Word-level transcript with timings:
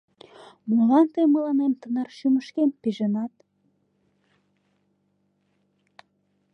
Молан 0.73 1.07
тый 1.13 1.25
мыланем 1.33 1.73
тынар 1.81 2.07
шӱмышкем 2.17 2.69
пижынат? 2.81 3.33